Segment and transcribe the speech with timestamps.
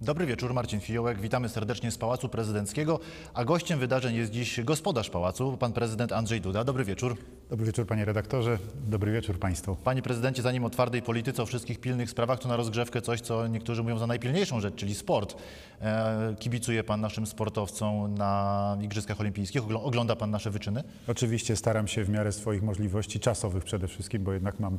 [0.00, 1.20] Dobry wieczór, Marcin Fiołek.
[1.20, 3.00] Witamy serdecznie z Pałacu Prezydenckiego,
[3.34, 6.64] a gościem wydarzeń jest dziś gospodarz pałacu, pan prezydent Andrzej Duda.
[6.64, 7.16] Dobry wieczór.
[7.50, 9.76] Dobry wieczór panie redaktorze, dobry wieczór państwu.
[9.84, 13.46] Panie prezydencie, zanim o twardej polityce, o wszystkich pilnych sprawach, to na rozgrzewkę coś, co
[13.46, 15.36] niektórzy mówią za najpilniejszą rzecz, czyli sport.
[15.80, 19.62] E, kibicuje pan naszym sportowcom na Igrzyskach Olimpijskich?
[19.62, 20.84] Ogl- Ogląda pan nasze wyczyny?
[21.08, 24.78] Oczywiście staram się w miarę swoich możliwości czasowych przede wszystkim, bo jednak mam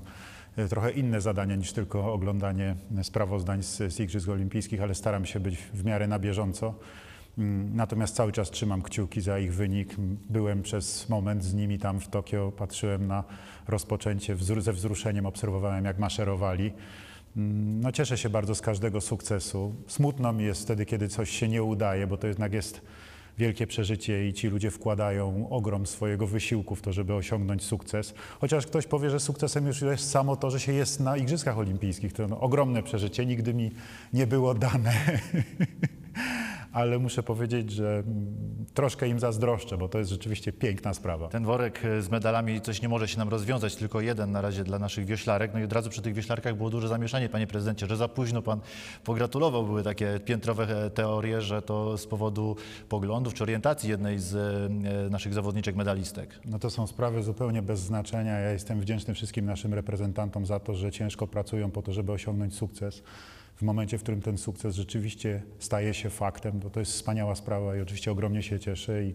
[0.68, 5.58] trochę inne zadania niż tylko oglądanie sprawozdań z, z Igrzysk Olimpijskich, ale staram się być
[5.58, 6.74] w miarę na bieżąco.
[7.38, 9.96] Mm, Natomiast cały czas trzymam kciuki za ich wynik.
[10.30, 13.24] Byłem przez moment z nimi tam w Tokio, patrzyłem na
[13.68, 16.74] rozpoczęcie, ze wzruszeniem obserwowałem jak maszerowali.
[17.38, 19.76] Mm, No, cieszę się bardzo z każdego sukcesu.
[19.88, 22.82] Smutno mi jest wtedy, kiedy coś się nie udaje, bo to jednak jest
[23.40, 28.14] wielkie przeżycie i ci ludzie wkładają ogrom swojego wysiłku w to, żeby osiągnąć sukces.
[28.42, 32.14] Chociaż ktoś powie, że sukcesem już jest samo to, że się jest na Igrzyskach Olimpijskich.
[32.14, 33.72] To no, ogromne przeżycie, nigdy mi
[34.14, 34.94] nie było dane.
[36.80, 41.28] Ale muszę powiedzieć, że mm, troszkę im zazdroszczę, bo to jest rzeczywiście piękna sprawa.
[41.28, 44.64] Ten worek e, z medalami coś nie może się nam rozwiązać, tylko jeden na razie
[44.64, 45.54] dla naszych wioślarek.
[45.54, 48.42] No i od razu przy tych wioślarkach było duże zamieszanie, panie prezydencie, że za późno
[48.42, 48.60] pan
[49.04, 49.66] pogratulował.
[49.66, 52.56] Były takie piętrowe e, teorie, że to z powodu
[52.90, 56.40] poglądów czy orientacji jednej z e, naszych zawodniczek medalistek.
[56.46, 58.40] No to są sprawy zupełnie bez znaczenia.
[58.40, 62.54] Ja jestem wdzięczny wszystkim naszym reprezentantom za to, że ciężko pracują po to, żeby osiągnąć
[62.56, 63.04] sukces.
[63.60, 67.76] W momencie, w którym ten sukces rzeczywiście staje się faktem, to to jest wspaniała sprawa
[67.76, 69.14] i oczywiście ogromnie się cieszę i,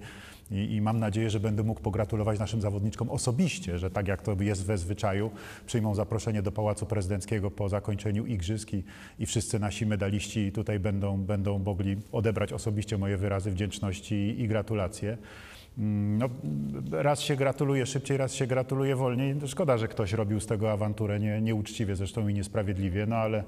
[0.50, 4.36] i, i mam nadzieję, że będę mógł pogratulować naszym zawodniczkom osobiście, że tak jak to
[4.40, 5.30] jest we zwyczaju,
[5.66, 8.84] przyjmą zaproszenie do Pałacu Prezydenckiego po zakończeniu igrzysk i,
[9.18, 15.18] i wszyscy nasi medaliści tutaj będą, będą mogli odebrać osobiście moje wyrazy wdzięczności i, gratulacje.
[15.78, 16.28] Mm, No,
[16.90, 19.34] raz się gratuluje szybciej, raz się gratuluje wolniej.
[19.34, 23.44] To Szkoda, że ktoś robił z tego awanturę nie, nieuczciwie zresztą i niesprawiedliwie, no ale,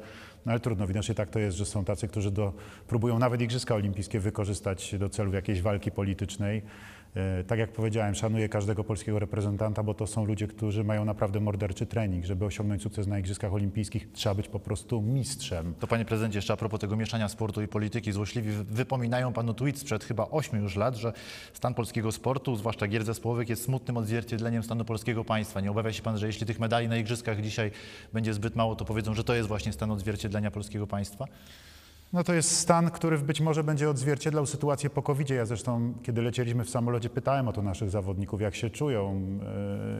[0.46, 0.86] no ale trudno.
[0.86, 2.52] Widocznie tak to jest, że są tacy, którzy do,
[2.88, 6.62] próbują nawet Igrzyska Olimpijskie wykorzystać do celów jakiejś walki politycznej.
[7.16, 11.40] E, Tak jak powiedziałem, szanuję każdego polskiego reprezentanta, bo to są ludzie, którzy mają naprawdę
[11.40, 12.24] morderczy trening.
[12.24, 15.74] Żeby osiągnąć sukces na Igrzyskach Olimpijskich, trzeba być po prostu mistrzem.
[15.80, 19.78] To panie prezydencie, jeszcze a propos tego mieszania sportu i polityki, złośliwi wypominają panu tweet
[19.78, 21.12] sprzed chyba 8 już lat, że
[21.52, 25.60] stan polskiego sportu, zwłaszcza gier zespołowych, jest smutnym odzwierciedleniem stanu polskiego państwa.
[25.60, 27.70] Nie obawia się pan, że jeśli tych medali na igrzyskach dzisiaj
[28.12, 31.24] będzie zbyt mało, to powiedzą, że to jest właśnie stan odzwierciedlenia polskiego państwa?
[32.12, 36.22] No to jest stan, który być może będzie odzwierciedlał sytuację po covid Ja zresztą, kiedy
[36.22, 39.22] lecieliśmy w samolocie, pytałem o to naszych zawodników, jak się czują,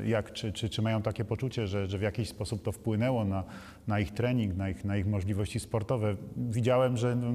[0.02, 3.24] e, jak, czy, czy, czy mają takie poczucie, że, że w jakiś sposób to wpłynęło
[3.24, 3.44] na,
[3.86, 6.16] na ich trening, na ich, na ich możliwości sportowe.
[6.36, 7.32] Widziałem, że no,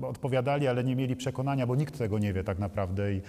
[0.00, 3.20] no, odpowiadali, ale nie mieli przekonania, bo nikt tego nie wie tak naprawdę i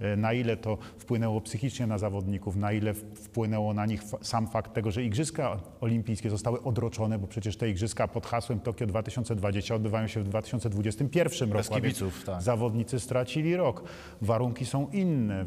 [0.00, 4.72] e, na ile to wpłynęło psychicznie na zawodników, na ile wpłynęło na nich sam fakt
[4.72, 10.06] tego, że Igrzyska Olimpijskie zostały odroczone, bo przecież te Igrzyska pod hasłem Tokio 2020 odbywają
[10.06, 11.74] się w 2021 roku.
[11.74, 12.42] a więc kibiców, tak.
[12.42, 13.84] Zawodnicy stracili rok.
[14.22, 15.46] Warunki są inne.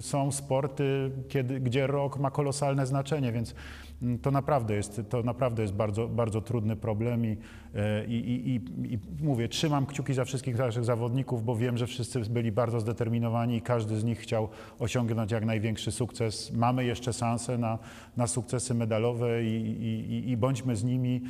[0.00, 3.54] Są sporty, kiedy, gdzie rok ma kolosalne znaczenie, więc
[4.02, 7.36] mm, to naprawdę jest, to naprawdę jest bardzo, bardzo trudny problem i,
[8.08, 12.20] i, i, i, i mówię, trzymam kciuki za wszystkich naszych zawodników, bo wiem, że wszyscy
[12.20, 16.52] byli bardzo zdeterminowani i każdy z nich chciał osiągnąć jak największy sukces.
[16.52, 17.78] Mamy jeszcze szansę na,
[18.16, 21.20] na sukcesy medalowe i, i, i- i bądźmy z nimi,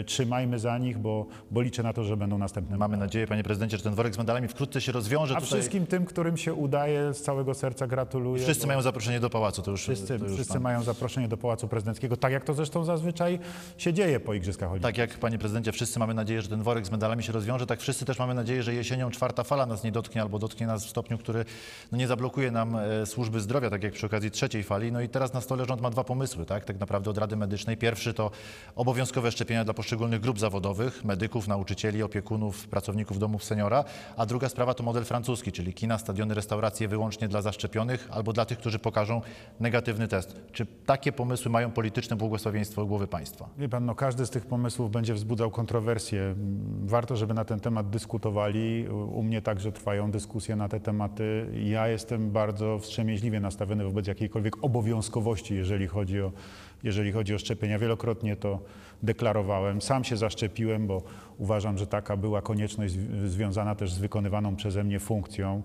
[0.00, 3.42] e, trzymajmy za nich, bo, bo liczę na to, że będą następne Mamy nadzieję, panie
[3.42, 5.34] prezydencie, że ten worek z medalami wkrótce się rozwiąże.
[5.36, 8.42] a Tutaj wszystkim tym, którym się udaje, z całego serca gratuluję.
[8.42, 10.62] wszyscy bo mają zaproszenie do pałacu, to już, wszyscy, to już wszyscy pan.
[10.62, 13.38] mają zaproszenie do Pałacu Prezydenckiego, tak jak to zresztą zazwyczaj
[13.78, 14.96] się dzieje po Igrzyskach Olimpijskich.
[15.04, 17.80] Tak jak, panie prezydencie, wszyscy mamy nadzieję, że ten worek z medalami się rozwiąże, tak
[17.80, 20.90] wszyscy też mamy nadzieję, że jesienią czwarta fala nas nie dotknie albo dotknie nas w
[20.90, 21.44] stopniu, który
[21.92, 24.92] no, nie zablokuje nam e, służby zdrowia, tak jak przy okazji trzeciej fali.
[24.92, 27.76] No i teraz na stole rząd ma dwa pomysły, tak, tak naprawdę od Rady Medycznej.
[27.76, 28.30] Pierwszy to
[28.76, 33.84] obowiązkowe szczepienia dla poszczególnych grup zawodowych, medyków, nauczycieli, opiekunów, pracowników domów seniora,
[34.16, 38.44] a druga sprawa to model francuski, czyli kina, stadiony, restauracje wyłącznie dla zaszczepionych albo dla
[38.44, 39.20] tych, którzy pokażą
[39.60, 40.36] negatywny test.
[40.52, 43.48] Czy takie pomysły mają polityczne błogosławieństwo głowy państwa?
[43.58, 45.73] Wie pan, no każdy z tych pomysłów będzie wzbudzał kontrowersje.
[45.78, 48.88] Mm, Warto, żeby na ten temat dyskutowali.
[48.88, 51.46] U mnie także trwają dyskusje na te tematy.
[51.64, 56.32] Ja jestem bardzo wstrzemięźliwie nastawiony wobec jakiejkolwiek obowiązkowości, jeżeli chodzi o,
[56.82, 57.78] jeżeli chodzi o szczepienia.
[57.78, 58.58] Wielokrotnie to
[59.02, 59.82] deklarowałem.
[59.82, 61.02] Sam się zaszczepiłem, bo
[61.38, 65.62] uważam, że taka była konieczność zw- związana też z wykonywaną przeze mnie funkcją.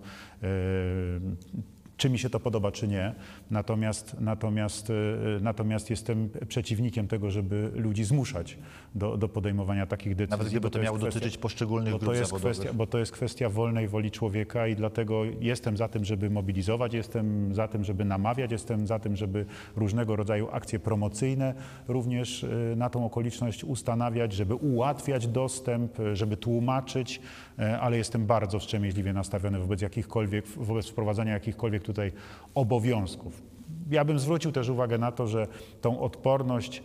[2.00, 3.14] Czy mi się to podoba, czy nie.
[3.52, 4.94] Natomiast, natomiast, y,
[5.42, 8.58] natomiast jestem przeciwnikiem tego, żeby ludzi zmuszać
[8.96, 10.32] do, do podejmowania takich decyzji.
[10.32, 12.58] Nawet gdyby to miało kwestia- dotyczyć poszczególnych bo grup to, jest zawodowych.
[12.58, 16.94] kwestia, bo to jest kwestia wolnej woli człowieka i dlatego jestem za tym, żeby mobilizować,
[16.94, 21.54] jestem za tym, żeby namawiać, jestem za tym, żeby różnego rodzaju akcje promocyjne
[21.88, 27.22] również y, na tą okoliczność ustanawiać, żeby ułatwiać dostęp, y, żeby tłumaczyć,
[27.60, 32.12] y, ale jestem bardzo wstrzemięźliwie nastawiony wobec jakichkolwiek, wobec wprowadzania jakichkolwiek tutaj
[32.56, 33.42] obowiązków.
[33.92, 35.48] Ja bym zwrócił też uwagę na to, że
[35.82, 36.84] tą odporność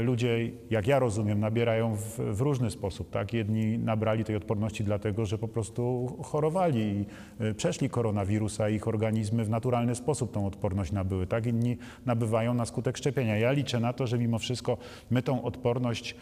[0.00, 3.10] y, ludzie, jak ja rozumiem, nabierają w, w różny sposób.
[3.10, 3.32] Tak?
[3.32, 7.06] Jedni nabrali tej odporności dlatego, że po prostu chorowali i
[7.44, 11.26] y, przeszli koronawirusa ich organizmy w naturalny sposób tą odporność nabyły.
[11.26, 11.46] Tak?
[11.46, 11.76] Inni
[12.06, 13.38] nabywają na skutek szczepienia.
[13.38, 14.76] Ja liczę na to, że mimo wszystko
[15.10, 16.16] my tą odporność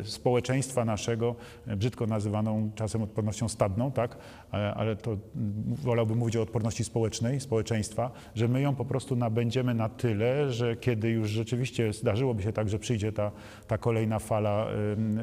[0.00, 1.34] y, społeczeństwa naszego,
[1.66, 4.18] brzydko nazywaną czasem odpornością stadną, tak?
[4.50, 5.20] ale, ale to mm,
[5.68, 10.76] wolałbym mówić o odporności społecznej, społeczeństwa, że my ją po prostu nabędziemy na tyle, że
[10.76, 13.30] kiedy już rzeczywiście zdarzyłoby się tak, że przyjdzie ta,
[13.66, 14.66] ta kolejna fala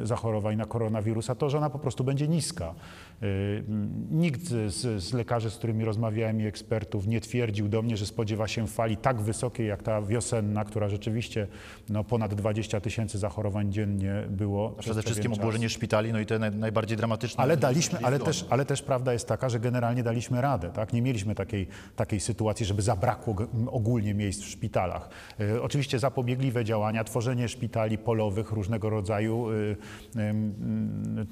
[0.04, 2.76] zachorowań na koronawirusa, to że ona po prostu będzie niska.
[3.24, 3.64] Y,
[4.12, 8.48] Nikt z, z lekarzy, z którymi rozmawiałem i ekspertów nie twierdził do mnie, że spodziewa
[8.48, 11.48] się fali tak wysokiej jak ta wiosenna, która rzeczywiście
[11.90, 14.70] no, ponad 20 tysięcy zachorowań dziennie było.
[14.70, 17.44] Przede wszystkim obłożenie szpitali, no i te naj, najbardziej dramatyczne.
[17.44, 20.70] Ale daliśmy, ale też, ale też prawda jest taka, że generalnie daliśmy radę.
[20.70, 20.94] Tak?
[20.94, 23.36] Nie mieliśmy takiej, takiej sytuacji, żeby zabrakło
[23.70, 25.10] ogólnie miejsc w szpitalach.
[25.40, 29.76] E, oczywiście zapobiegliwe działania, tworzenie szpitali polowych różnego rodzaju, y,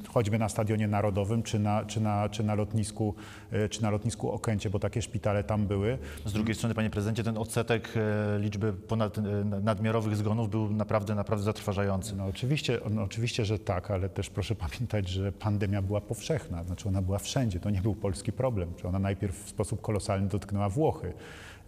[0.09, 3.15] choćby na Stadionie Narodowym, czy na, czy na, czy na, lotnisku,
[3.53, 5.97] y, czy na lotnisku Okęcie, bo takie szpitale tam były.
[6.25, 11.15] Z drugiej strony, panie prezydencie, ten odsetek e, liczby ponad, e, nadmiarowych zgonów był naprawdę,
[11.15, 12.15] naprawdę zatrważający.
[12.15, 16.89] No oczywiście, no oczywiście, że tak, ale też proszę pamiętać, że pandemia była powszechna, znaczy
[16.89, 18.73] ona była wszędzie, to nie był polski problem.
[18.75, 21.13] Czy ona najpierw w sposób kolosalny dotknęła Włochy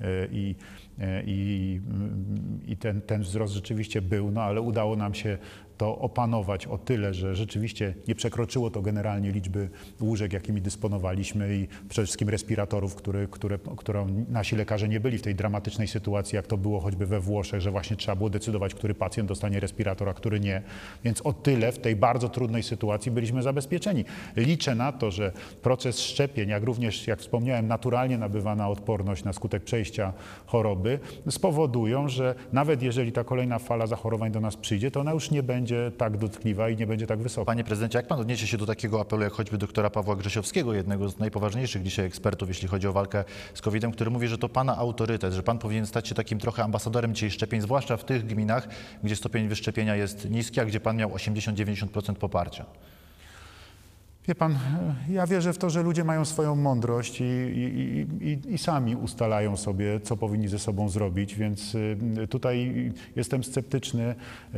[0.01, 0.55] i, y,
[1.25, 5.37] i, mm, i ten, ten wzrost rzeczywiście był, no ale udało nam się
[5.77, 9.69] to opanować o tyle, że rzeczywiście nie przekroczyło to generalnie liczby
[10.01, 13.27] łóżek, jakimi dysponowaliśmy i przede wszystkim respiratorów, które,
[13.77, 17.61] którą nasi lekarze nie byli w tej dramatycznej sytuacji, jak to było choćby we Włoszech,
[17.61, 20.61] że właśnie trzeba było decydować, który pacjent dostanie respirator, a który nie.
[21.03, 24.05] Więc o tyle w tej bardzo trudnej sytuacji byliśmy zabezpieczeni.
[24.35, 29.63] Liczę na to, że proces szczepień, jak również, jak wspomniałem, naturalnie nabywana odporność na skutek
[29.63, 30.13] przejścia
[30.45, 30.86] choroby
[31.29, 35.43] spowodują, że nawet jeżeli ta kolejna fala zachorowań do nas przyjdzie, to ona już nie
[35.43, 37.45] będzie tak dotkliwa i nie będzie tak wysoka.
[37.45, 41.09] Panie prezydencie, jak pan odniesie się do takiego apelu, jak choćby doktora Pawła Grzesiowskiego, jednego
[41.09, 43.23] z najpoważniejszych dzisiaj ekspertów, jeśli chodzi o walkę
[43.53, 46.63] z COVID-em, który mówi, że to pana autorytet, że pan powinien stać się takim trochę
[46.63, 48.67] ambasadorem dzisiaj szczepień, zwłaszcza w tych gminach,
[49.03, 52.65] gdzie stopień wyszczepienia jest niski, a gdzie pan miał 80-90% poparcia.
[54.27, 54.57] Wie pan,
[55.09, 59.57] ja wierzę w to, że ludzie mają swoją mądrość i, i, i, i sami ustalają
[59.57, 61.97] sobie, co powinni ze sobą zrobić, więc y,
[62.29, 64.15] tutaj jestem sceptyczny
[64.55, 64.57] y,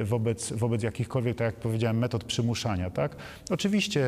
[0.00, 2.90] y, wobec, wobec jakichkolwiek, tak jak powiedziałem, metod przymuszania.
[2.90, 3.16] Tak?
[3.50, 4.06] Oczywiście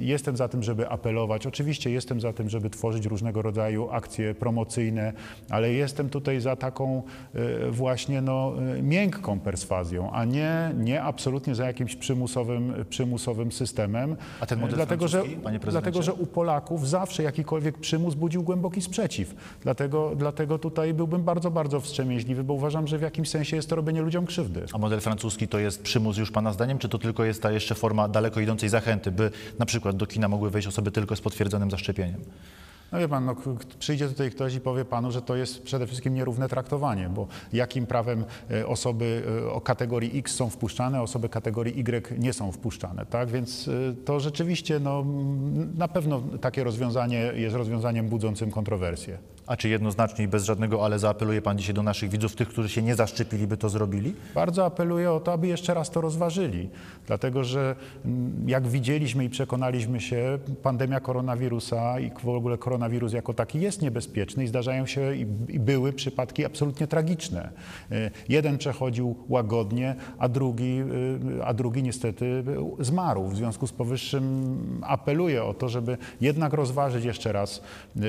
[0.00, 5.12] jestem za tym, żeby apelować, oczywiście jestem za tym, żeby tworzyć różnego rodzaju akcje promocyjne,
[5.50, 7.02] ale jestem tutaj za taką
[7.70, 8.52] właśnie no,
[8.82, 14.16] miękką perswazją, a nie, nie absolutnie za jakimś przymusowym, przymusowym systemem.
[14.40, 15.70] A ten model dlatego, że, panie prezydencie?
[15.70, 19.34] dlatego, że u Polaków zawsze jakikolwiek przymus budził głęboki sprzeciw.
[19.60, 23.76] Dlatego, dlatego tutaj byłbym bardzo, bardzo wstrzemięźliwy, bo uważam, że w jakimś sensie jest to
[23.76, 24.66] robienie ludziom krzywdy.
[24.72, 27.74] A model francuski to jest przymus już pana zdaniem, czy to tylko jest ta jeszcze
[27.74, 31.70] forma daleko idącej zachęty, by na przykład do kina mogły wejść osoby tylko z potwierdzonym
[31.70, 32.20] zaszczepieniem?
[32.94, 33.36] No wie pan, no,
[33.78, 37.86] przyjdzie tutaj ktoś i powie panu, że to jest przede wszystkim nierówne traktowanie, bo jakim
[37.86, 43.06] prawem e, osoby e, o kategorii X są wpuszczane, osoby kategorii Y nie są wpuszczane,
[43.06, 43.30] tak?
[43.30, 45.04] Więc e, to rzeczywiście, no,
[45.76, 49.18] na pewno takie rozwiązanie jest rozwiązaniem budzącym kontrowersje.
[49.46, 52.68] A czy jednoznacznie i bez żadnego ale zaapeluje pan dzisiaj do naszych widzów, tych, którzy
[52.68, 54.14] się nie zaszczepili, by to zrobili?
[54.34, 56.70] Bardzo apeluję o to, aby jeszcze raz to rozważyli,
[57.06, 63.34] dlatego że mm, jak widzieliśmy i przekonaliśmy się, pandemia koronawirusa i w ogóle koronawirus jako
[63.34, 65.26] taki jest niebezpieczny i zdarzają się i,
[65.58, 67.50] były przypadki absolutnie tragiczne.
[67.92, 70.80] Y, Jeden przechodził łagodnie, a drugi,
[71.38, 72.44] y, a drugi niestety
[72.80, 73.28] y, zmarł.
[73.28, 77.62] W związku z powyższym apeluję o to, żeby jednak rozważyć jeszcze raz
[77.96, 78.00] y,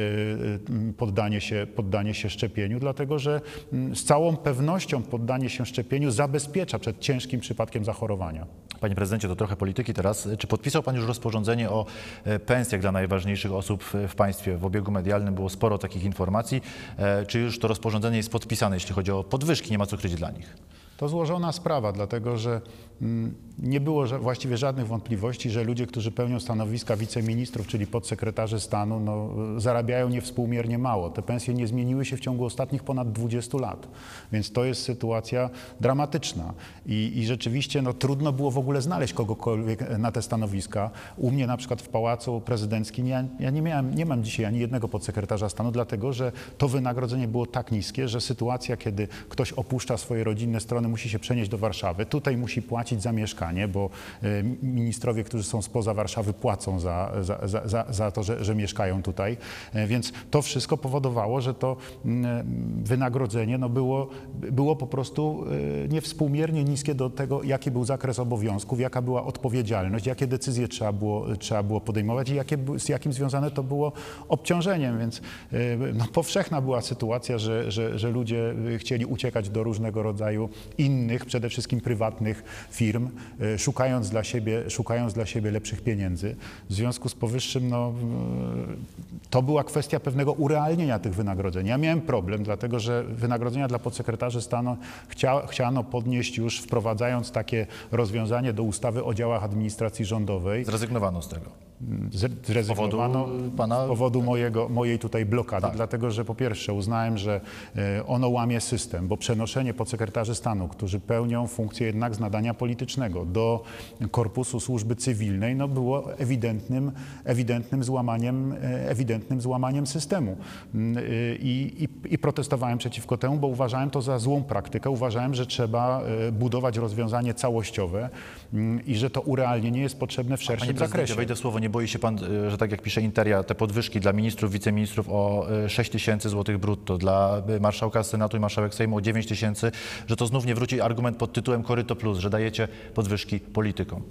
[1.26, 3.42] poddanie się, poddanie się szczepieniu, dlatego że
[3.74, 8.46] mm, z całą pewnością poddanie się szczepieniu zabezpiecza przed ciężkim przypadkiem zachorowania.
[8.80, 10.28] Panie prezydencie, to trochę polityki teraz.
[10.40, 11.86] Czy podpisał pan już rozporządzenie o
[12.24, 14.58] e, pensjach dla najważniejszych osób w- państwie?
[14.58, 16.62] W obiegu medialnym było sporo takich informacji.
[16.98, 19.72] E, Czy już to rozporządzenie jest podpisane, jeśli chodzi o podwyżki?
[19.72, 20.56] Nie ma co kryć dla nich.
[20.98, 22.62] To złożona sprawa, dlatego że
[23.02, 29.00] mm, nie było właściwie żadnych wątpliwości, że ludzie, którzy pełnią stanowiska wiceministrów, czyli podsekretarzy stanu,
[29.00, 31.10] no, zarabiają niewspółmiernie mało.
[31.10, 33.88] Te pensje nie zmieniły się w ciągu ostatnich ponad 20 lat,
[34.32, 35.50] więc to jest sytuacja
[35.82, 36.54] dramatyczna.
[36.86, 40.92] I, i rzeczywiście no, trudno było w ogóle znaleźć kogokolwiek na te stanowiska.
[41.18, 44.60] U mnie na przykład w Pałacu Prezydenckim ja, ja nie, miałem, nie mam dzisiaj ani
[44.60, 49.98] jednego podsekretarza stanu, dlatego że to wynagrodzenie było tak niskie, że sytuacja, kiedy ktoś opuszcza
[49.98, 53.90] swoje rodzinne strony, musi się przenieść do Warszawy, tutaj musi płacić za mieszkanie, bo
[54.24, 59.04] e, ministrowie, którzy są spoza Warszawy, płacą za, za, za, za, to, że, że mieszkają
[59.04, 59.38] tutaj.
[59.74, 65.46] E, Więc to wszystko powodowało, że to mm, wynagrodzenie no było, było po prostu
[65.86, 70.92] e, niewspółmiernie niskie do tego, jaki był zakres obowiązków, jaka była odpowiedzialność, jakie decyzje trzeba
[70.92, 73.92] było, trzeba było podejmować i jakie, z jakim związane to było
[74.30, 75.00] obciążeniem.
[75.00, 75.22] Więc
[75.54, 80.50] e, no, powszechna była sytuacja, że, że, że ludzie e, chcieli uciekać do różnego rodzaju
[80.78, 83.10] innych, przede wszystkim prywatnych firm,
[83.42, 86.36] e, szukając dla siebie, szukając dla siebie lepszych pieniędzy.
[86.70, 91.68] W związku z powyższym no, e, to była kwestia pewnego urealnienia tych wynagrodzeń.
[91.68, 94.78] Ja miałem problem, dlatego że wynagrodzenia dla podsekretarzy stanu
[95.08, 100.66] chcia, chciano podnieść już wprowadzając takie rozwiązanie do ustawy o działach administracji rządowej.
[100.66, 101.65] Zrezygnowano z tego.
[102.12, 105.76] Z- Zrezygnowano powodu pana- z powodu mojego, mojej tutaj blokady, Tak.
[105.76, 107.42] dlatego że po pierwsze uznałem, że
[107.76, 113.26] e, ono łamie system, bo przenoszenie podsekretarzy stanu, którzy pełnią funkcję jednak z nadania politycznego
[113.26, 113.64] do
[114.12, 116.92] korpusu służby cywilnej, no było ewidentnym,
[117.24, 120.38] ewidentnym, złamaniem, e, ewidentnym złamaniem systemu.
[120.76, 124.90] Mm, y, I, i, I protestowałem przeciwko temu, bo uważałem to za złą praktykę.
[124.90, 128.10] Uważałem, że trzeba e, budować rozwiązanie całościowe
[128.54, 131.16] mm, i że to urealnienie jest potrzebne w szerszym zakresie.
[131.16, 134.00] wejdę w słowo, nie boi się pan, y, że tak jak pisze Interia, te podwyżki
[134.00, 138.76] dla ministrów, wiceministrów o y, 6 tysięcy złotych brutto, dla y, marszałka Senatu i marszałek
[138.76, 139.72] Sejmu o 9 tysięcy,
[140.08, 144.02] że to znów nie wróci argument pod tytułem Koryto Plus, że dajecie podwyżki politykom.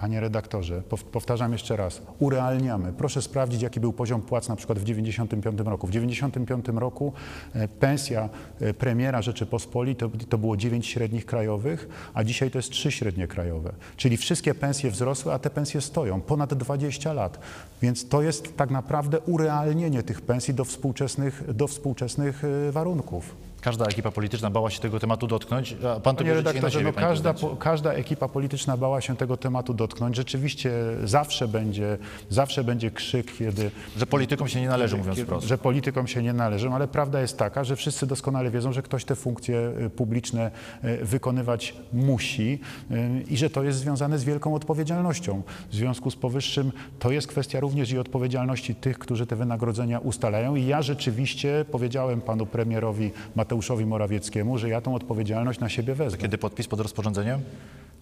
[0.00, 2.92] Panie redaktorze, pow- powtarzam jeszcze raz, urealniamy.
[2.92, 5.86] Proszę sprawdzić, jaki był poziom płac na przykład w 1995 roku.
[5.86, 7.12] W 1995 roku
[7.54, 8.28] e, pensja
[8.60, 13.28] e, premiera Rzeczypospolitej to, to było 9 średnich krajowych, a dzisiaj to jest 3 średnie
[13.28, 13.72] krajowe.
[13.96, 17.38] Czyli wszystkie pensje wzrosły, a te pensje stoją ponad 20 lat.
[17.82, 23.49] Więc to jest tak naprawdę urealnienie tych pensji do współczesnych, do współczesnych e, warunków.
[23.60, 26.92] Każda ekipa polityczna bała się tego tematu dotknąć, a pan to Panie redaktorze, siebie, no
[26.92, 30.16] panie każda, po, każda ekipa polityczna bała się tego tematu dotknąć.
[30.16, 30.72] Rzeczywiście
[31.04, 31.98] zawsze będzie,
[32.28, 33.70] zawsze będzie krzyk, kiedy...
[33.96, 35.46] Że politykom się nie należy, mówiąc wprost.
[35.46, 39.04] Że politykom się nie należą, ale prawda jest taka, że wszyscy doskonale wiedzą, że ktoś
[39.04, 40.50] te funkcje y, publiczne
[40.84, 45.42] y, wykonywać musi y, i że to jest związane z wielką odpowiedzialnością.
[45.70, 50.56] W związku z powyższym to jest kwestia również i odpowiedzialności tych, którzy te wynagrodzenia ustalają
[50.56, 53.49] i ja rzeczywiście powiedziałem panu premierowi Mateuszowi
[53.86, 56.18] Morawieckiemu, że ja tą odpowiedzialność na siebie wezmę.
[56.18, 57.40] Kiedy podpis pod rozporządzeniem?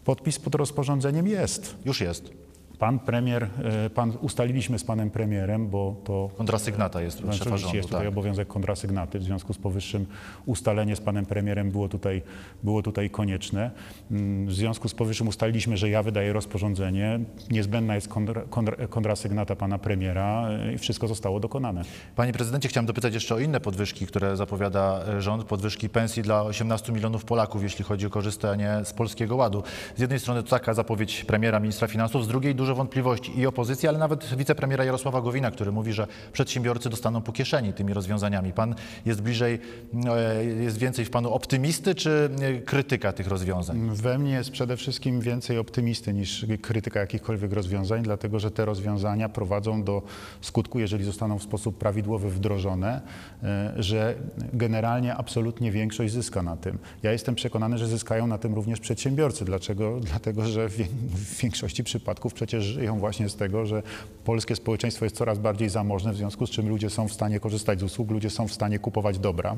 [0.05, 1.75] Podpis pod rozporządzeniem jest.
[1.85, 2.31] Już jest.
[2.79, 3.49] Pan premier,
[3.85, 7.77] e, pan, ustaliliśmy z panem premierem, bo to Kontrasygnata jest szefa rządu.
[7.77, 8.13] jest tutaj Tak.
[8.13, 10.07] obowiązek kontrasygnaty, w związku z powyższym
[10.47, 12.23] ustalenie z panem premierem było tutaj,
[12.63, 13.71] było tutaj konieczne.
[14.11, 17.21] Mm, W związku z powyższym ustaliliśmy, że ja wydaję rozporządzenie,
[17.51, 21.83] niezbędna jest kontra, kontra, kontrasygnata pana premiera e, i wszystko zostało dokonane.
[22.17, 25.45] Panie prezydencie, chciałem dopytać jeszcze o inne podwyżki, które zapowiada e, rząd.
[25.45, 29.63] Podwyżki pensji dla 18 milionów Polaków, jeśli chodzi o korzystanie z Polskiego Ładu.
[29.97, 33.89] Z jednej strony to taka zapowiedź premiera, ministra finansów, z drugiej dużo wątpliwości i opozycji,
[33.89, 38.53] ale nawet wicepremiera Jarosława Gowina, który mówi, że przedsiębiorcy dostaną po kieszeni tymi rozwiązaniami.
[38.53, 38.75] Pan
[39.07, 39.59] jest bliżej,
[40.07, 43.91] e, jest więcej w panu optymisty czy e, krytyka tych rozwiązań?
[43.93, 49.29] We mnie jest przede wszystkim więcej optymisty niż krytyka jakichkolwiek rozwiązań, dlatego że te rozwiązania
[49.29, 50.03] prowadzą do
[50.41, 53.01] skutku, jeżeli zostaną w sposób prawidłowy wdrożone,
[53.43, 54.15] e, że
[54.53, 56.79] generalnie absolutnie większość zyska na tym.
[57.03, 59.45] Ja jestem przekonany, że zyskają na tym również przedsiębiorcy.
[59.45, 60.01] Dlaczego?
[60.01, 63.83] Dlatego, że w większości przypadków przecież żyją właśnie z tego, że
[64.25, 67.81] polskie społeczeństwo jest coraz bardziej zamożne, w związku z czym ludzie są w stanie korzystać
[67.81, 69.57] z usług, ludzie są w stanie kupować dobra.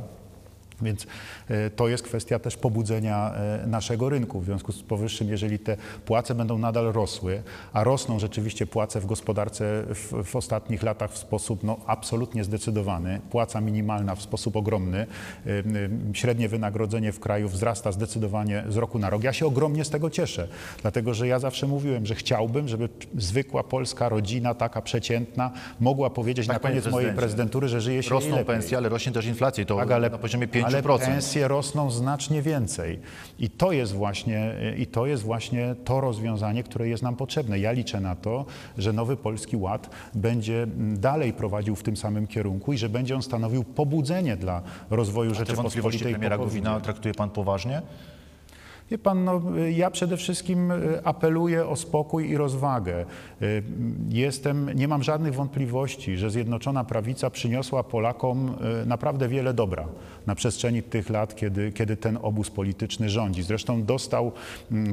[0.83, 1.07] Więc
[1.49, 4.41] e, to jest kwestia też pobudzenia e, naszego rynku.
[4.41, 9.07] W związku z powyższym, jeżeli te płace będą nadal rosły, a rosną rzeczywiście płace w
[9.07, 15.07] gospodarce w, w ostatnich latach w sposób no, absolutnie zdecydowany, płaca minimalna w sposób ogromny,
[16.13, 19.23] średnie wynagrodzenie w kraju wzrasta zdecydowanie z roku na rok.
[19.25, 20.49] Ja się ogromnie z tego cieszę,
[20.83, 26.47] dlatego że ja zawsze mówiłem, że chciałbym, żeby zwykła polska rodzina, taka przeciętna, mogła powiedzieć
[26.47, 28.45] Tak, na koniec mojej prezydentury, że żyje się Rosną lepiej.
[28.47, 30.99] pensje, ale rośnie też inflacja to Tak, ale- na poziomie 5 ale 5%.
[30.99, 33.01] pensje rosną znacznie więcej.
[33.39, 37.59] I to jest właśnie, i to jest właśnie to rozwiązanie, które jest nam potrzebne.
[37.59, 38.45] Ja liczę na to,
[38.79, 43.15] że nowy Polski Ład będzie mm, dalej prowadził w tym samym kierunku i że będzie
[43.15, 46.61] on stanowił pobudzenie dla rozwoju Te wątpliwości Rzeczypospolitej premiera po COVID-zie.
[46.61, 47.83] Gowina traktuje pan poważnie?
[48.91, 53.05] Wie pan, no, ja przede wszystkim y, apeluję o spokój i rozwagę.
[53.43, 53.63] Y,
[54.09, 59.89] Jestem, nie mam żadnych wątpliwości, że Zjednoczona Prawica przyniosła Polakom y, naprawdę wiele dobra
[60.27, 63.43] na przestrzeni tych lat, kiedy, kiedy ten obóz polityczny rządzi.
[63.43, 64.33] Zresztą dostał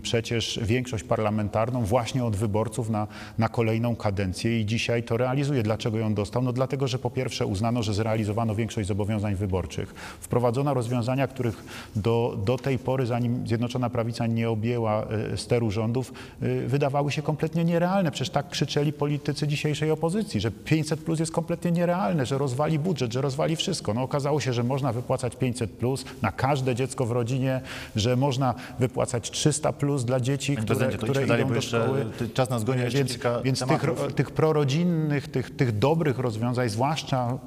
[0.01, 5.63] przecież większość parlamentarną właśnie od wyborców na, na kolejną kadencję i dzisiaj to realizuje.
[5.63, 6.41] Dlaczego ją dostał?
[6.41, 9.93] No dlatego, że po pierwsze uznano, że zrealizowano większość zobowiązań wyborczych.
[10.19, 11.63] Wprowadzono rozwiązania, których
[11.95, 15.03] do, do tej pory, zanim Zjednoczona Prawica nie objęła
[15.33, 18.11] e, steru rządów, e, wydawały się kompletnie nierealne.
[18.11, 23.13] Przecież tak krzyczeli politycy dzisiejszej opozycji, że 500 plus jest kompletnie nierealne, że rozwali budżet,
[23.13, 23.93] że rozwali wszystko.
[23.93, 27.61] No okazało się, że można wypłacać 500 plus na każde dziecko w rodzinie,
[27.95, 32.05] że można wypłacać 300 plus dla dzieci, które, to które idą do szkoły.
[32.17, 34.13] ty- czas nas goni, Więc, kilka więc tych, tematów.
[34.13, 37.37] tych prorodzinnych, tych, tych dobrych rozwiązań, zwłaszcza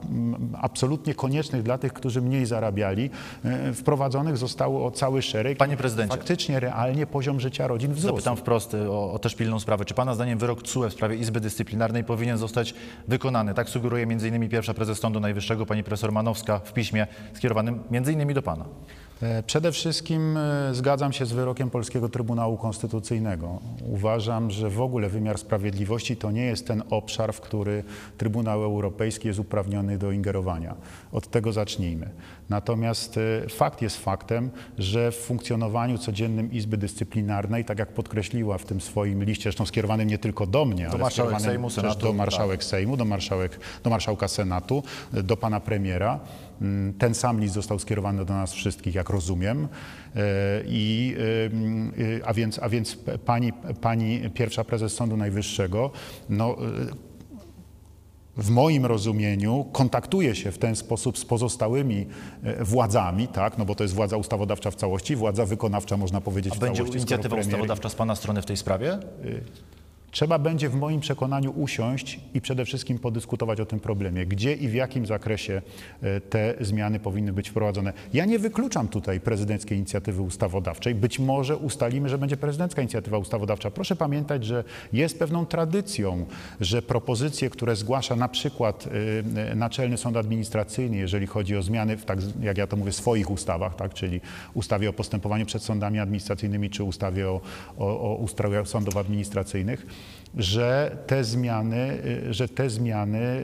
[0.61, 3.11] absolutnie koniecznych dla tych, którzy mniej zarabiali,
[3.45, 5.59] e, wprowadzonych zostało cały szereg.
[5.59, 6.15] Panie prezydencie.
[6.31, 8.15] Faktycznie, realnie poziom życia rodzin wzrósł.
[8.15, 9.85] Zapytam wprost y, o, o też pilną sprawę.
[9.85, 12.75] Czy Pana zdaniem wyrok TSUE w sprawie Izby Dyscyplinarnej powinien zostać
[13.09, 13.55] wykonany?
[13.55, 14.49] Tak sugeruje m.in.
[14.49, 18.35] pierwsza prezes Sądu Najwyższego, pani profesor Manowska w piśmie skierowanym m.in.
[18.35, 18.65] do Pana.
[19.23, 23.59] E, Przede wszystkim e, zgadzam się z wyrokiem Polskiego Trybunału Konstytucyjnego.
[23.87, 27.85] Uważam, że w ogóle wymiar sprawiedliwości to nie jest ten obszar, w który
[28.19, 30.75] Trybunał Europejski jest uprawniony do ingerowania.
[31.13, 32.11] Od tego zacznijmy.
[32.49, 38.65] Natomiast e, fakt jest faktem, że w funkcjonowaniu codziennym Izby Dyscyplinarnej, tak jak podkreśliła w
[38.65, 42.17] tym swoim liście, zresztą skierowanym nie tylko do mnie, ale marszałek Sejmu, Senatu, do tak.
[42.17, 46.21] marszałek Sejmu, do, marszałek, do marszałka Senatu, do pana premiera.
[46.61, 49.69] Mm, Ten sam list został skierowany do nas wszystkich, jak rozumiem.
[50.17, 50.19] E,
[50.67, 51.15] I,
[52.23, 55.91] e, a, więc, a więc pani, pani pierwsza prezes Sądu Najwyższego
[56.29, 57.11] no, e,
[58.37, 62.07] w moim rozumieniu kontaktuje się w ten sposób z pozostałymi
[62.61, 66.57] władzami, tak, no bo to jest władza ustawodawcza w całości, władza wykonawcza można powiedzieć A
[66.57, 66.93] w będzie całości.
[66.93, 68.99] skoro inicjatywa premier- ustawodawcza z Pana strony w tej sprawie?
[70.11, 74.69] Trzeba będzie w moim przekonaniu usiąść i przede wszystkim podyskutować o tym problemie, gdzie i
[74.69, 75.63] w jakim zakresie
[76.03, 77.93] e, te zmiany powinny być wprowadzone.
[78.15, 80.95] Ja nie wykluczam tutaj prezydenckiej inicjatywy ustawodawczej.
[80.95, 83.71] Być może ustalimy, że będzie prezydencka inicjatywa ustawodawcza.
[83.71, 86.27] Proszę pamiętać, że jest pewną tradycją,
[86.61, 88.89] że propozycje, które zgłasza na przykład
[89.51, 93.31] e, Naczelny Sąd Administracyjny, jeżeli chodzi o zmiany w tak, jak ja to mówię, swoich
[93.31, 94.21] ustawach, tak, czyli
[94.55, 97.41] ustawie o postępowaniu przed sądami administracyjnymi czy ustawie o,
[97.79, 99.87] o, o ustroju sądów administracyjnych,
[100.37, 103.43] że te zmiany, y, że te zmiany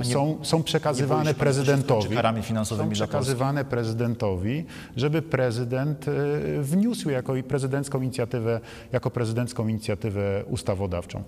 [0.00, 2.14] y, są, są nie przekazywane prezydentowi.
[2.14, 4.64] karami finansowymi są przekazywane prezydentowi,
[4.96, 6.12] żeby prezydent y,
[6.62, 8.60] wniósł jako prezydencką inicjatywę,
[8.92, 11.22] jako prezydencką inicjatywę ustawodawczą.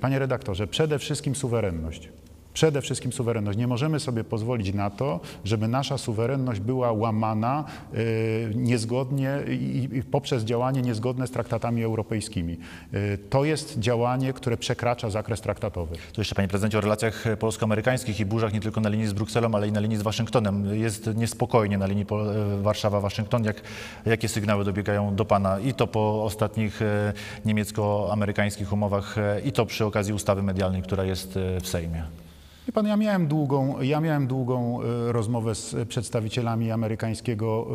[0.00, 2.08] Panie redaktorze, przede wszystkim suwerenność.
[2.54, 3.58] Przede wszystkim suwerenność.
[3.58, 7.64] Nie możemy sobie pozwolić na to, żeby nasza suwerenność była łamana
[7.94, 12.58] y, niezgodnie i, poprzez działanie niezgodne z traktatami europejskimi.
[12.94, 15.96] Y, to jest działanie, które przekracza zakres traktatowy.
[16.12, 19.54] To jeszcze, panie prezydencie, o relacjach polsko-amerykańskich i burzach nie tylko na linii z Brukselą,
[19.54, 20.80] ale i na linii z Waszyngtonem.
[20.80, 23.44] Jest niespokojnie na linii e, Warszawa-Waszyngton.
[23.44, 23.62] Jak,
[24.06, 25.60] jakie sygnały dobiegają do pana?
[25.60, 27.12] I to po ostatnich e,
[27.44, 32.23] niemiecko-amerykańskich umowach, e, i to przy okazji ustawy medialnej, która jest w Sejmie.
[32.66, 37.66] Wie pan, ja miałem długą, ja miałem długą e, rozmowę z przedstawicielami amerykańskiego,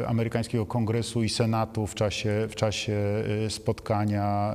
[0.00, 2.92] e, amerykańskiego kongresu i senatu w czasie, w czasie
[3.46, 4.54] e, spotkania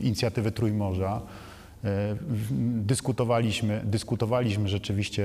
[0.00, 1.22] inicjatywy Trójmorza.
[2.86, 5.24] Dyskutowaliśmy, dyskutowaliśmy rzeczywiście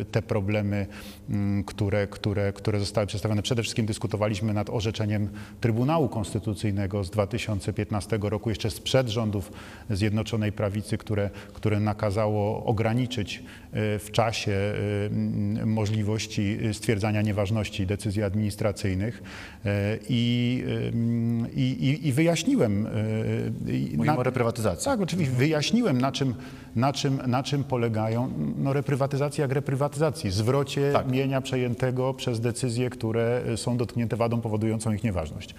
[0.00, 0.86] e, te problemy,
[1.30, 3.42] m, które, które, które zostały przedstawione.
[3.42, 5.28] Przede wszystkim dyskutowaliśmy nad orzeczeniem
[5.60, 9.52] Trybunału Konstytucyjnego z 2015 roku, jeszcze sprzed rządów
[9.90, 14.52] Zjednoczonej Prawicy, które, które nakazało ograniczyć e, w czasie
[15.10, 19.22] m, możliwości stwierdzania nieważności decyzji administracyjnych
[19.64, 20.64] E, i,
[21.56, 22.88] i, i, wyjaśniłem.
[23.96, 24.84] Mówimy na- o reprywatyzacji.
[24.84, 25.34] tak, oczywiście.
[25.34, 26.34] Wyjaśniłem, na czym,
[26.76, 30.30] na czym, na czym polegają no, reprywatyzacja jak reprywatyzacji.
[30.30, 31.10] Zwrocie Tak.
[31.10, 35.54] mienia przejętego przez decyzje, które e, są dotknięte wadą powodującą ich nieważność.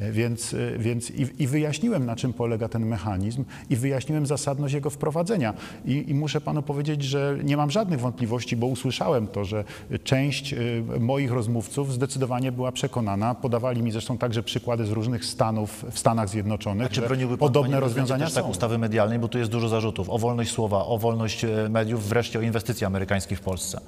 [0.00, 4.74] E, Więc, e, więc i, i wyjaśniłem, na czym polega ten mechanizm i wyjaśniłem zasadność
[4.74, 5.54] jego wprowadzenia.
[5.84, 9.64] I, I muszę panu powiedzieć, że nie mam żadnych wątpliwości, bo usłyszałem to, że
[10.04, 10.54] część
[11.00, 13.34] moich rozmówców zdecydowanie była przekonana.
[13.34, 17.48] Podawali mi zresztą także przykłady z różnych stanów w Stanach Zjednoczonych, A czy broniłby pan,
[17.48, 18.50] podobne rozwiązania tak są.
[18.50, 22.38] ustawy medialnej, bo tu jest dużo zarzutów o wolność słowa, o wolność e, mediów, wreszcie
[22.38, 23.80] o inwestycje amerykańskie w Polsce.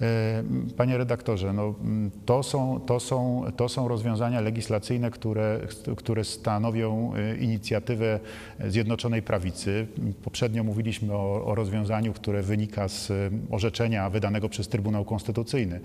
[0.00, 0.42] E,
[0.76, 5.60] Panie redaktorze, no, mm, to, są, to, są, to są rozwiązania legislacyjne, które,
[5.96, 8.20] które stanowią e, inicjatywę
[8.68, 9.86] Zjednoczonej Prawicy.
[10.24, 13.12] Poprzednio mówiliśmy o, o rozwiązaniu, które wynika z
[13.50, 15.80] orzeczenia wydanego przez Trybunał Konstytucyjny.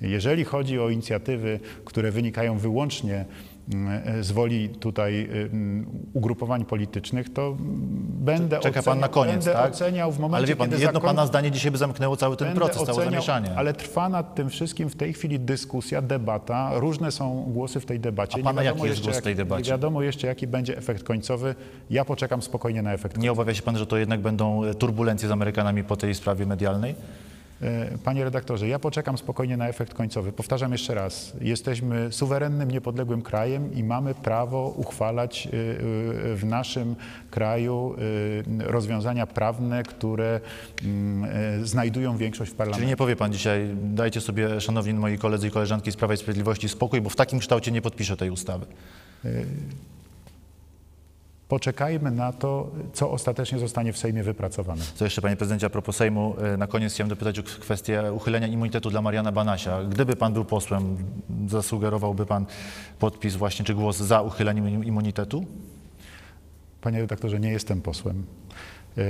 [0.00, 3.24] Jeżeli chodzi o inicjatywy, które wynikają wyłącznie
[4.20, 7.56] z woli tutaj mm, ugrupowań politycznych, to
[8.08, 9.72] będę Czeka pan oceniał- na koniec, tak?
[9.72, 12.36] oceniał w momencie, Ale wie pan, kiedy jedno zakon- pana zdanie dzisiaj by zamknęło cały
[12.36, 13.50] ten Będę proces, całe oceniał, zamieszanie.
[13.56, 16.70] Ale trwa nad tym wszystkim w tej chwili dyskusja, debata.
[16.74, 18.40] Różne są głosy w tej debacie.
[18.40, 19.62] A pana jaki jest jeszcze, głos w tej debacie?
[19.64, 21.54] Nie wiadomo jeszcze, jaki będzie efekt końcowy.
[21.90, 25.28] Ja poczekam spokojnie na efekt Nie obawia się pan, że to jednak będą e, turbulencje
[25.28, 26.94] z Amerykanami po tej sprawie medialnej?
[27.62, 30.32] E, Panie redaktorze, ja poczekam spokojnie na efekt końcowy.
[30.32, 31.32] Powtarzam jeszcze raz.
[31.40, 35.52] Jesteśmy suwerennym, niepodległym krajem i mamy prawo uchwalać e, e,
[36.36, 36.96] w naszym
[37.30, 37.96] kraju
[38.58, 40.40] rozwiązania prawne, które
[40.84, 42.80] mm, znajdują większość w parlamencie.
[42.80, 46.16] Czyli nie powie pan dzisiaj, dajcie sobie, szanowni moi koledzy i koleżanki z Prawa i
[46.16, 48.66] Sprawiedliwości, spokój, bo w takim kształcie nie podpiszę tej ustawy.
[51.48, 54.82] Poczekajmy na to, co ostatecznie zostanie w Sejmie wypracowane.
[54.94, 58.46] Co jeszcze, panie prezydencie, a propos Sejmu, e, na koniec chciałem dopytać o kwestię uchylenia
[58.46, 59.84] immunitetu dla Mariana Banasia.
[59.84, 60.96] Gdyby pan był posłem,
[61.48, 62.46] zasugerowałby pan
[62.98, 65.44] podpis właśnie, czy głos za uchyleniem im- immunitetu?
[66.80, 68.24] Panie redaktorze, nie jestem posłem.
[68.98, 69.02] E,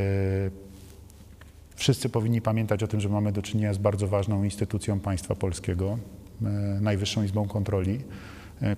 [1.76, 5.98] Wszyscy powinni pamiętać o tym, że mamy do czynienia z bardzo ważną instytucją państwa polskiego,
[6.42, 6.46] e,
[6.80, 8.00] Najwyższą Izbą Kontroli,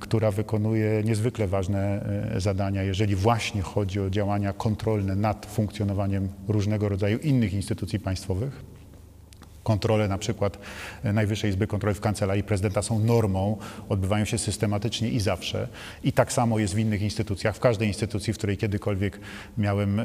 [0.00, 2.02] która wykonuje niezwykle ważne
[2.36, 8.75] e, zadania, jeżeli właśnie chodzi o działania kontrolne nad funkcjonowaniem różnego rodzaju innych instytucji państwowych.
[9.66, 10.58] Kontrole na przykład
[11.04, 13.56] e, Najwyższej Izby Kontroli w Kancelarii Prezydenta są normą,
[13.88, 15.68] odbywają się systematycznie i zawsze.
[16.04, 19.20] I tak samo jest w innych instytucjach, w każdej instytucji, w której kiedykolwiek
[19.58, 20.04] miałem, y,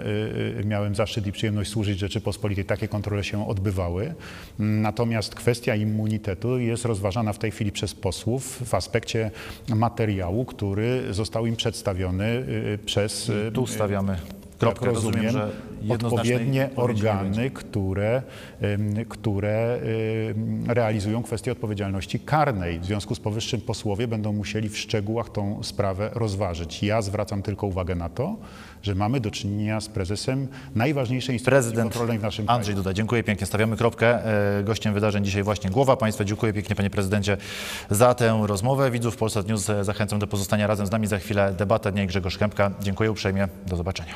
[0.60, 4.14] y, miałem zaszczyt i przyjemność służyć Rzeczypospolitej, takie kontrole się odbywały.
[4.60, 9.32] Natomiast kwestia immunitetu jest rozważana w tej chwili przez posłów w aspekcie
[9.70, 12.46] materiału, który został im przedstawiony
[12.86, 13.32] przez...
[13.54, 14.41] Tu stawiamy.
[14.68, 15.50] Jak Rozumiem, rozumiem,
[15.90, 18.22] odpowiednie organy, które,
[19.10, 19.80] które
[20.68, 22.80] realizują kwestię odpowiedzialności karnej.
[22.80, 26.84] W związku z powyższym posłowie będą musieli w szczegółach tą sprawę rozważyć.
[26.84, 28.38] Ja zwracam tylko uwagę na to,
[28.84, 32.84] że mamy do czynienia z prezesem najważniejszej instytucji Prezydent kontrolnej w naszym Andrzej kraju.
[32.84, 33.48] Duda, dziękuję pięknie.
[33.48, 34.26] Stawiamy kropkę.
[34.60, 36.24] E, Gościem wydarzeń dzisiaj właśnie Głowa Państwa.
[36.24, 37.38] Dziękuję pięknie Panie Prezydencie
[37.90, 38.92] za tę rozmowę.
[38.92, 41.08] Widzów Polsat News e, zachęcam do pozostania razem z nami.
[41.08, 42.72] Za chwilę debata dnia i Grzegorz Kępka.
[42.82, 43.48] Dziękuję uprzejmie.
[43.68, 44.14] Do zobaczenia.